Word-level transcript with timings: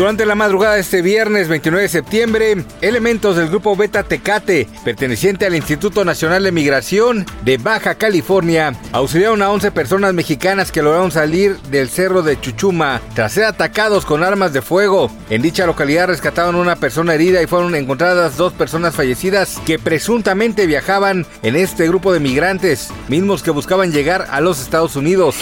Durante 0.00 0.24
la 0.24 0.34
madrugada 0.34 0.76
de 0.76 0.80
este 0.80 1.02
viernes 1.02 1.48
29 1.48 1.82
de 1.82 1.88
septiembre, 1.90 2.64
elementos 2.80 3.36
del 3.36 3.50
grupo 3.50 3.76
Beta 3.76 4.02
Tecate, 4.02 4.66
perteneciente 4.82 5.44
al 5.44 5.54
Instituto 5.54 6.06
Nacional 6.06 6.42
de 6.42 6.52
Migración 6.52 7.26
de 7.44 7.58
Baja 7.58 7.96
California, 7.96 8.74
auxiliaron 8.92 9.42
a 9.42 9.50
11 9.50 9.72
personas 9.72 10.14
mexicanas 10.14 10.72
que 10.72 10.80
lograron 10.80 11.10
salir 11.10 11.58
del 11.70 11.90
cerro 11.90 12.22
de 12.22 12.40
Chuchuma 12.40 13.02
tras 13.14 13.32
ser 13.32 13.44
atacados 13.44 14.06
con 14.06 14.24
armas 14.24 14.54
de 14.54 14.62
fuego. 14.62 15.10
En 15.28 15.42
dicha 15.42 15.66
localidad 15.66 16.06
rescataron 16.06 16.54
una 16.54 16.76
persona 16.76 17.12
herida 17.12 17.42
y 17.42 17.46
fueron 17.46 17.74
encontradas 17.74 18.38
dos 18.38 18.54
personas 18.54 18.94
fallecidas 18.94 19.60
que 19.66 19.78
presuntamente 19.78 20.64
viajaban 20.64 21.26
en 21.42 21.56
este 21.56 21.86
grupo 21.86 22.14
de 22.14 22.20
migrantes, 22.20 22.88
mismos 23.08 23.42
que 23.42 23.50
buscaban 23.50 23.92
llegar 23.92 24.28
a 24.30 24.40
los 24.40 24.62
Estados 24.62 24.96
Unidos. 24.96 25.36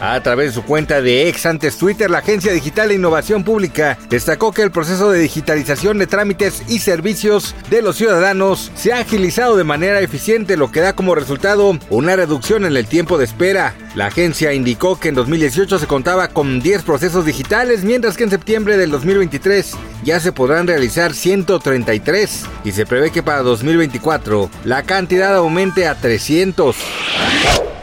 A 0.00 0.18
través 0.22 0.46
de 0.48 0.54
su 0.54 0.62
cuenta 0.62 1.02
de 1.02 1.28
ex 1.28 1.44
antes 1.44 1.76
Twitter, 1.76 2.10
la 2.10 2.18
Agencia 2.18 2.52
Digital 2.52 2.88
de 2.88 2.94
Innovación 2.94 3.44
Pública 3.44 3.98
destacó 4.08 4.50
que 4.50 4.62
el 4.62 4.70
proceso 4.70 5.10
de 5.10 5.20
digitalización 5.20 5.98
de 5.98 6.06
trámites 6.06 6.62
y 6.68 6.78
servicios 6.78 7.54
de 7.68 7.82
los 7.82 7.96
ciudadanos 7.96 8.72
se 8.74 8.94
ha 8.94 9.00
agilizado 9.00 9.58
de 9.58 9.64
manera 9.64 10.00
eficiente, 10.00 10.56
lo 10.56 10.72
que 10.72 10.80
da 10.80 10.94
como 10.94 11.14
resultado 11.14 11.78
una 11.90 12.16
reducción 12.16 12.64
en 12.64 12.78
el 12.78 12.86
tiempo 12.86 13.18
de 13.18 13.26
espera. 13.26 13.74
La 13.94 14.06
agencia 14.06 14.54
indicó 14.54 14.98
que 14.98 15.10
en 15.10 15.16
2018 15.16 15.78
se 15.78 15.86
contaba 15.86 16.28
con 16.28 16.60
10 16.60 16.82
procesos 16.82 17.26
digitales, 17.26 17.84
mientras 17.84 18.16
que 18.16 18.24
en 18.24 18.30
septiembre 18.30 18.78
del 18.78 18.90
2023 18.90 19.72
ya 20.02 20.18
se 20.18 20.32
podrán 20.32 20.66
realizar 20.66 21.12
133 21.12 22.46
y 22.64 22.72
se 22.72 22.86
prevé 22.86 23.10
que 23.10 23.22
para 23.22 23.42
2024 23.42 24.48
la 24.64 24.82
cantidad 24.82 25.36
aumente 25.36 25.86
a 25.86 25.94
300. 25.94 26.76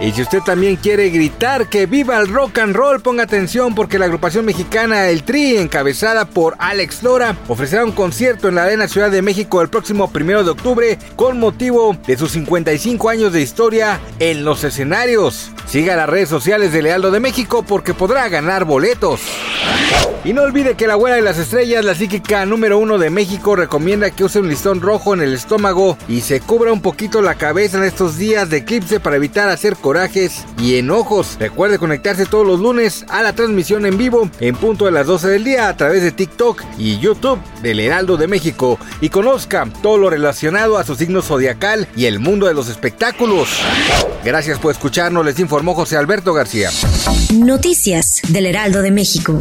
Y 0.00 0.12
si 0.12 0.22
usted 0.22 0.40
también 0.40 0.76
quiere 0.76 1.10
gritar 1.10 1.68
que 1.68 1.84
viva 1.84 2.16
el 2.16 2.28
rock 2.28 2.58
and 2.58 2.74
roll, 2.74 3.02
ponga 3.02 3.24
atención 3.24 3.74
porque 3.74 3.98
la 3.98 4.06
agrupación 4.06 4.46
mexicana 4.46 5.08
El 5.08 5.24
Tri, 5.24 5.58
encabezada 5.58 6.24
por 6.24 6.56
Alex 6.58 7.02
Lora, 7.02 7.36
ofrecerá 7.48 7.84
un 7.84 7.92
concierto 7.92 8.48
en 8.48 8.54
la 8.54 8.64
Arena 8.64 8.88
Ciudad 8.88 9.10
de 9.10 9.20
México 9.20 9.60
el 9.60 9.68
próximo 9.68 10.10
primero 10.10 10.42
de 10.42 10.52
octubre 10.52 10.98
con 11.16 11.38
motivo 11.38 11.98
de 12.06 12.16
sus 12.16 12.30
55 12.32 13.10
años 13.10 13.34
de 13.34 13.42
historia 13.42 14.00
en 14.18 14.42
los 14.42 14.64
escenarios. 14.64 15.50
Siga 15.66 15.96
las 15.96 16.08
redes 16.08 16.30
sociales 16.30 16.72
de 16.72 16.80
Lealdo 16.80 17.10
de 17.10 17.20
México 17.20 17.62
porque 17.62 17.92
podrá 17.92 18.26
ganar 18.30 18.64
boletos. 18.64 19.20
Y 20.22 20.34
no 20.34 20.42
olvide 20.42 20.74
que 20.74 20.86
la 20.86 20.92
abuela 20.94 21.16
de 21.16 21.22
las 21.22 21.38
estrellas, 21.38 21.82
la 21.82 21.94
psíquica 21.94 22.44
número 22.44 22.78
uno 22.78 22.98
de 22.98 23.08
México, 23.08 23.56
recomienda 23.56 24.10
que 24.10 24.24
use 24.24 24.38
un 24.38 24.50
listón 24.50 24.82
rojo 24.82 25.14
en 25.14 25.22
el 25.22 25.32
estómago 25.32 25.96
y 26.08 26.20
se 26.20 26.40
cubra 26.40 26.72
un 26.72 26.82
poquito 26.82 27.22
la 27.22 27.36
cabeza 27.36 27.78
en 27.78 27.84
estos 27.84 28.18
días 28.18 28.50
de 28.50 28.58
eclipse 28.58 29.00
para 29.00 29.16
evitar 29.16 29.48
hacer 29.48 29.76
corajes 29.76 30.44
y 30.58 30.76
enojos. 30.76 31.36
Recuerde 31.40 31.78
conectarse 31.78 32.26
todos 32.26 32.46
los 32.46 32.60
lunes 32.60 33.06
a 33.08 33.22
la 33.22 33.32
transmisión 33.32 33.86
en 33.86 33.96
vivo 33.96 34.28
en 34.40 34.56
punto 34.56 34.84
de 34.84 34.92
las 34.92 35.06
12 35.06 35.28
del 35.28 35.44
día 35.44 35.68
a 35.68 35.76
través 35.76 36.02
de 36.02 36.12
TikTok 36.12 36.62
y 36.76 36.98
YouTube 36.98 37.40
del 37.62 37.80
Heraldo 37.80 38.18
de 38.18 38.28
México 38.28 38.78
y 39.00 39.08
conozca 39.08 39.66
todo 39.82 39.96
lo 39.96 40.10
relacionado 40.10 40.76
a 40.76 40.84
su 40.84 40.96
signo 40.96 41.22
zodiacal 41.22 41.88
y 41.96 42.04
el 42.04 42.18
mundo 42.18 42.46
de 42.46 42.54
los 42.54 42.68
espectáculos. 42.68 43.48
Gracias 44.22 44.58
por 44.58 44.72
escucharnos, 44.72 45.24
les 45.24 45.38
informó 45.38 45.74
José 45.74 45.96
Alberto 45.96 46.34
García. 46.34 46.70
Noticias 47.32 48.20
del 48.28 48.46
Heraldo 48.46 48.82
de 48.82 48.90
México. 48.90 49.38